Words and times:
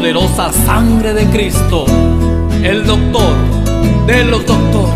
poderosa 0.00 0.50
sangre 0.50 1.12
de 1.12 1.26
Cristo, 1.26 1.84
el 2.62 2.86
doctor 2.86 3.36
de 4.06 4.24
los 4.24 4.46
doctores. 4.46 4.89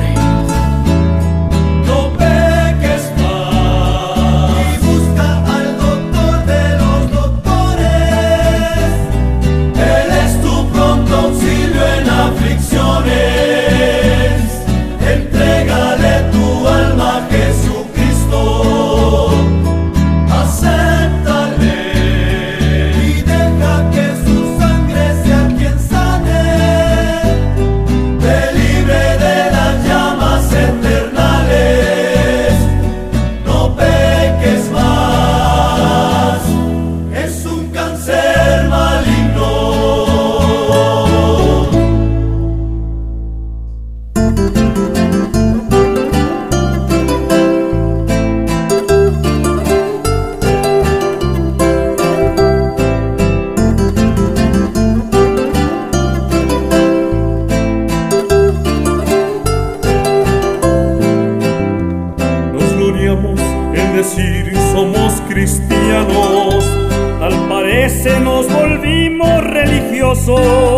sou. 70.15 70.74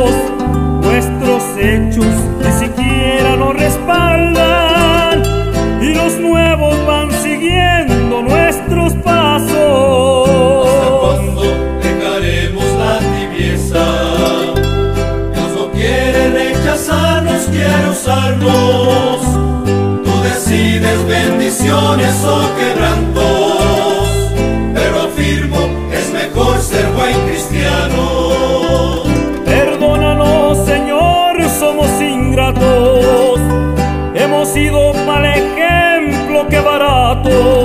amor. 37.26 37.55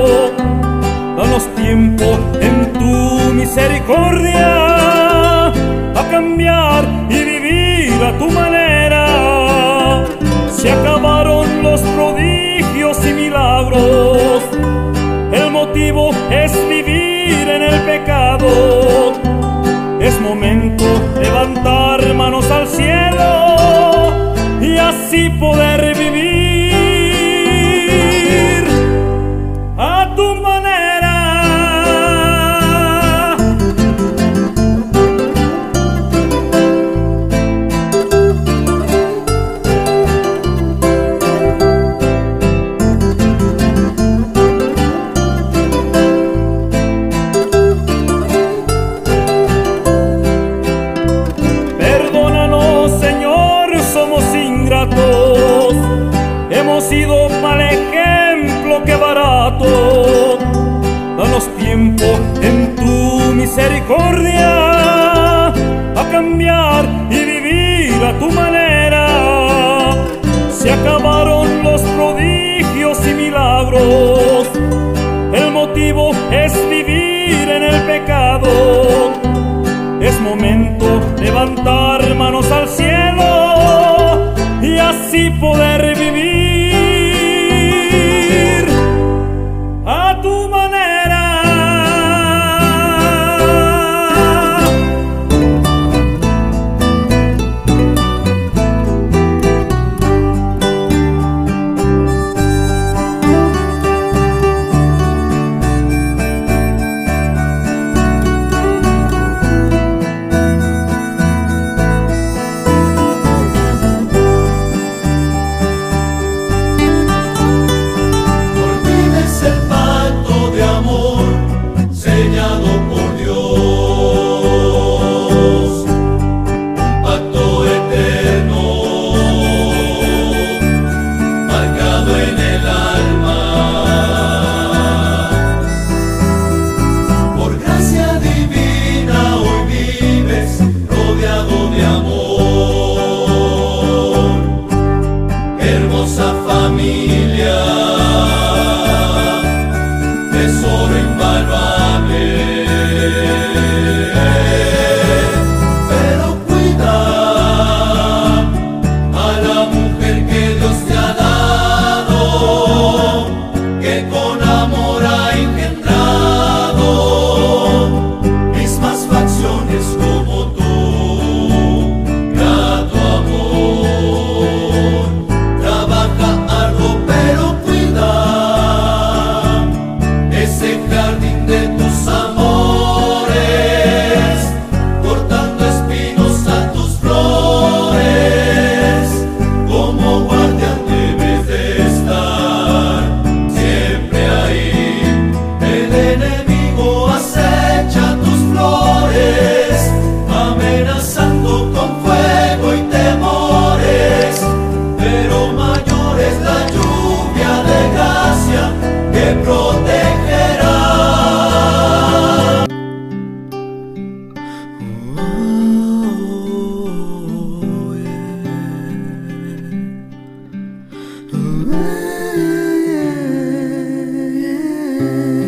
you. 225.02 225.41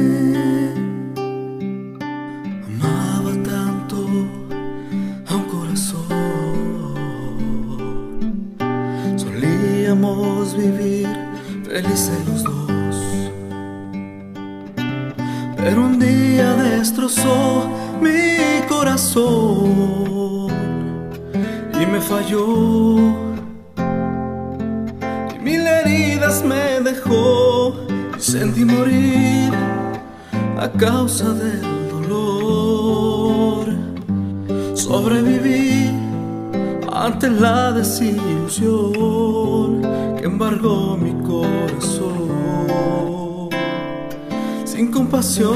ante 36.94 37.30
la 37.30 37.72
desilusión 37.72 39.81
que 40.18 40.25
embargó 40.25 40.95
mi 40.95 41.13
corazón 41.24 42.30
sin 44.66 44.92
compasión. 44.92 45.54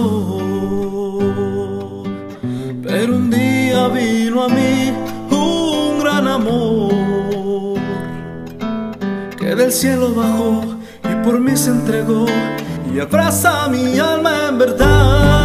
Pero 2.84 3.16
un 3.16 3.30
día 3.30 3.88
vino 3.89 4.44
a 4.44 4.50
mí 4.50 4.92
un 5.30 6.00
gran 6.00 6.28
amor 6.28 7.78
que 9.38 9.56
del 9.56 9.72
cielo 9.72 10.16
bajó 10.16 10.63
y 11.04 11.16
por 11.24 11.39
mí 11.39 11.56
se 11.56 11.69
entregó 11.69 12.25
y 12.94 13.00
abraza 13.00 13.69
mi 13.69 14.00
alma 14.00 14.48
en 14.50 14.57
verdad. 14.57 15.37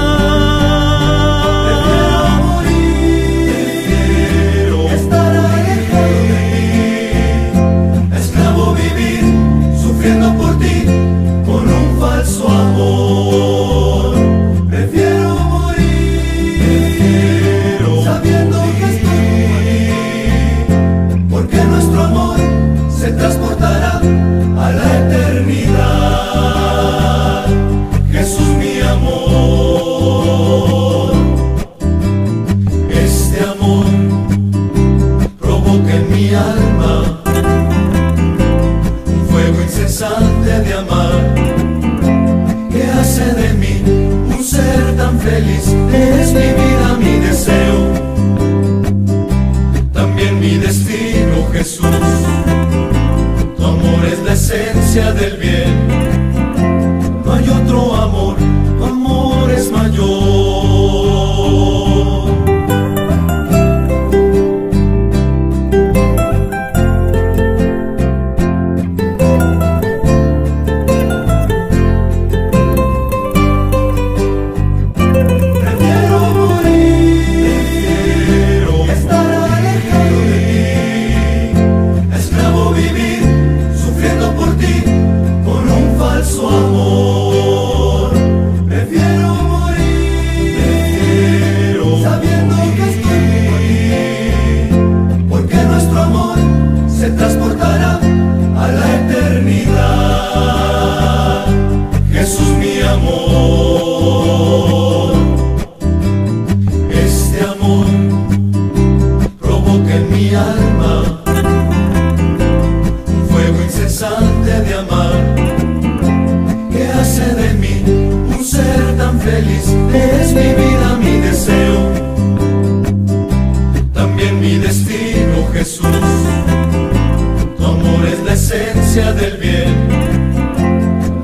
Tu 127.56 127.64
amor 127.64 128.06
es 128.06 128.20
la 128.24 128.32
esencia 128.32 129.12
del 129.12 129.36
bien. 129.38 129.88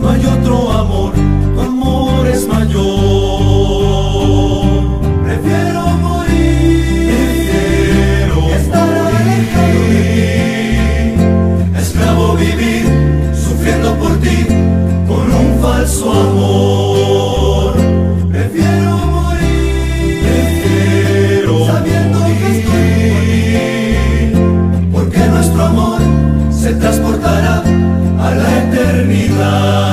No 0.01 0.11
hay 0.11 0.25
otro 0.27 0.71
amor, 0.73 1.13
tu 1.55 1.61
amor 1.61 2.27
es 2.27 2.47
mayor. 2.47 2.79
Prefiero 5.25 5.83
morir, 6.07 7.11
prefiero 7.11 8.39
estar 8.55 8.89
alejado 9.07 9.81
de 9.93 10.03
ti. 10.15 11.79
Esclavo 11.79 12.35
vivir, 12.37 12.87
sufriendo 13.35 13.95
por 13.97 14.13
ti, 14.21 14.47
con 15.09 15.33
un 15.33 15.59
falso 15.63 16.13
amor. 16.13 16.88
love. 29.39 29.88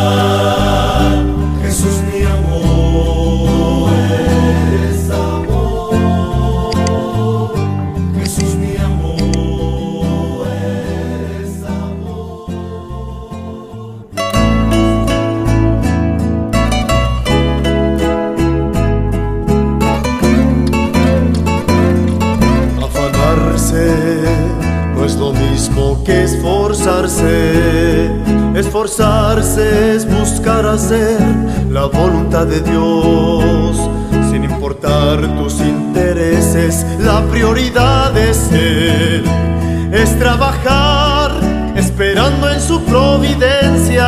es 40.05 40.19
trabajar 40.19 41.31
esperando 41.75 42.49
en 42.49 42.61
su 42.61 42.79
providencia. 42.83 44.07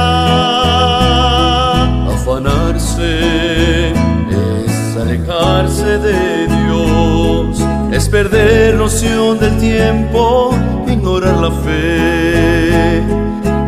Afanarse 2.16 3.92
es 3.92 4.98
alejarse 5.04 5.98
de 5.98 6.48
Dios, 6.58 7.58
es 7.92 8.08
perder 8.10 8.76
noción 8.76 9.40
del 9.40 9.58
tiempo, 9.58 10.54
ignorar 10.88 11.38
la 11.46 11.52
fe, 11.66 13.02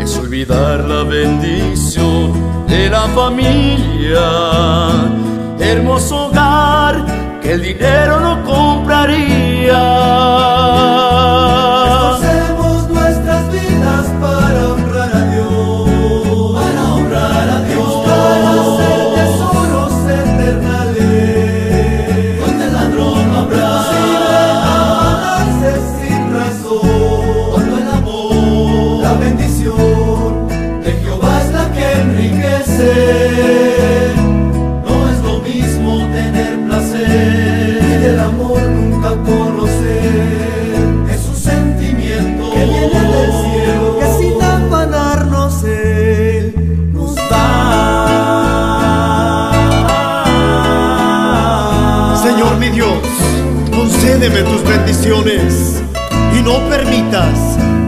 es 0.03 0.17
olvidar 0.17 0.77
la 0.93 1.03
bendición 1.03 2.33
de 2.67 2.89
la 2.89 3.05
familia, 3.19 4.27
hermoso 5.59 6.27
hogar 6.27 6.93
que 7.41 7.53
el 7.53 7.62
dinero 7.63 8.19
no 8.19 8.33
compraría. 8.43 9.86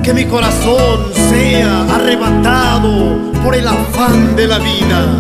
Que 0.04 0.14
mi 0.14 0.26
corazón 0.26 1.14
sea 1.30 1.84
arrebatado 1.96 3.18
por 3.44 3.56
el 3.56 3.68
afán 3.68 4.36
de 4.36 4.48
la 4.48 4.58
vida. 4.60 5.20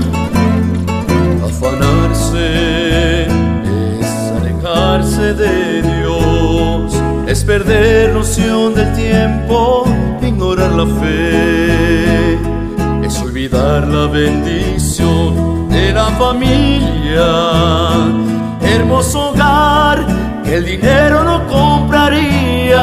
Afanarse 1.45 3.25
es 3.25 4.31
alejarse 4.39 5.33
de 5.33 5.81
Dios, 5.81 6.93
es 7.27 7.43
perder 7.43 8.13
noción 8.13 8.73
del 8.73 8.91
tiempo, 8.93 9.85
ignorar 10.21 10.71
la 10.71 10.85
fe, 10.85 12.37
es 13.05 13.21
olvidar 13.21 13.87
la 13.87 14.07
bendición 14.07 15.69
de 15.69 15.93
la 15.93 16.05
familia, 16.11 17.27
hermoso 18.61 19.29
hogar 19.29 20.30
el 20.51 20.65
dinero 20.65 21.23
no 21.23 21.47
compraría. 21.47 22.81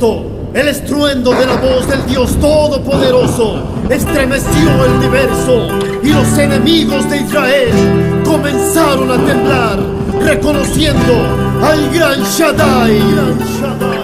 el 0.00 0.68
estruendo 0.68 1.32
de 1.32 1.44
la 1.44 1.56
voz 1.56 1.88
del 1.88 2.06
Dios 2.06 2.38
Todopoderoso 2.40 3.64
estremeció 3.90 4.84
el 4.84 4.92
universo 4.92 5.68
y 6.04 6.12
los 6.12 6.38
enemigos 6.38 7.10
de 7.10 7.16
Israel 7.16 8.22
comenzaron 8.24 9.10
a 9.10 9.16
temblar, 9.26 9.80
reconociendo 10.24 11.14
al. 11.62 11.90
Gran 11.90 12.22
Shaddai. 12.22 13.97